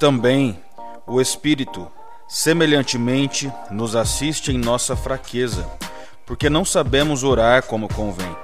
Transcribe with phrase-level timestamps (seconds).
[0.00, 0.58] Também
[1.06, 1.86] o Espírito,
[2.26, 5.68] semelhantemente, nos assiste em nossa fraqueza,
[6.24, 8.34] porque não sabemos orar como convém.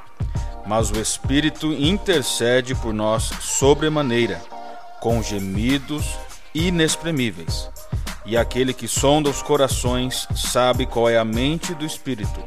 [0.66, 4.38] Mas o Espírito intercede por nós sobremaneira,
[5.00, 6.04] com gemidos
[6.54, 7.70] inexprimíveis.
[8.26, 12.44] E aquele que sonda os corações sabe qual é a mente do Espírito,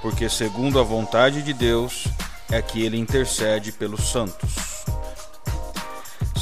[0.00, 2.06] porque segundo a vontade de Deus
[2.50, 4.65] é que ele intercede pelos santos.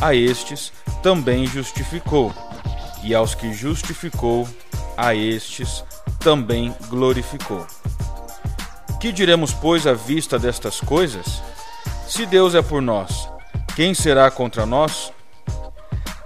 [0.00, 2.32] a estes também justificou,
[3.02, 4.48] e aos que justificou,
[4.96, 5.84] a estes
[6.20, 7.66] também glorificou.
[9.00, 11.40] Que diremos, pois, à vista destas coisas?
[12.06, 13.28] Se Deus é por nós,
[13.76, 15.12] quem será contra nós?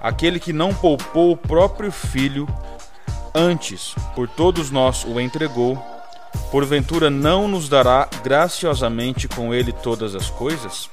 [0.00, 2.48] Aquele que não poupou o próprio filho,
[3.34, 5.76] antes por todos nós o entregou,
[6.50, 10.88] porventura não nos dará graciosamente com ele todas as coisas?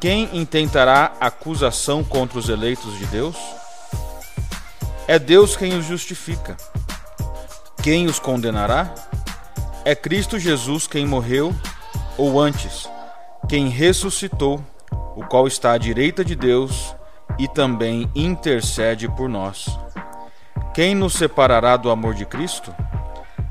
[0.00, 3.36] Quem intentará acusação contra os eleitos de Deus?
[5.06, 6.56] É Deus quem os justifica.
[7.82, 8.94] Quem os condenará?
[9.84, 11.54] É Cristo Jesus quem morreu,
[12.16, 12.88] ou antes,
[13.46, 14.64] quem ressuscitou,
[15.14, 16.94] o qual está à direita de Deus
[17.38, 19.66] e também intercede por nós.
[20.72, 22.74] Quem nos separará do amor de Cristo?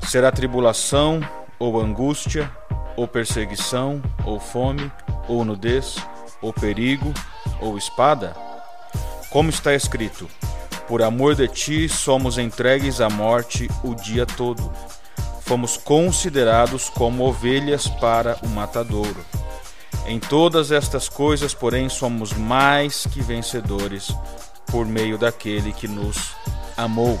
[0.00, 1.20] Será tribulação,
[1.60, 2.50] ou angústia,
[2.96, 4.90] ou perseguição, ou fome,
[5.28, 5.96] ou nudez?
[6.40, 7.12] Ou perigo,
[7.60, 8.36] ou espada?
[9.30, 10.28] Como está escrito:
[10.88, 14.72] Por amor de ti somos entregues à morte o dia todo.
[15.42, 19.24] Fomos considerados como ovelhas para o matadouro.
[20.06, 24.14] Em todas estas coisas, porém, somos mais que vencedores
[24.66, 26.34] por meio daquele que nos
[26.76, 27.18] amou.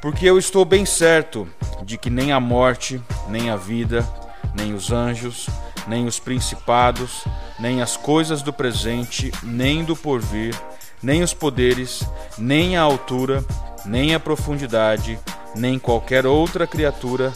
[0.00, 1.48] Porque eu estou bem certo
[1.84, 4.06] de que nem a morte, nem a vida,
[4.54, 5.48] nem os anjos,
[5.86, 7.24] nem os principados,
[7.58, 10.54] nem as coisas do presente, nem do porvir,
[11.02, 13.44] nem os poderes, nem a altura,
[13.84, 15.18] nem a profundidade,
[15.54, 17.32] nem qualquer outra criatura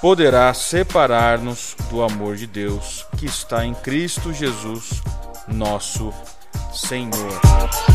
[0.00, 5.00] poderá separar-nos do amor de Deus que está em Cristo Jesus,
[5.46, 6.12] nosso
[6.72, 7.91] Senhor.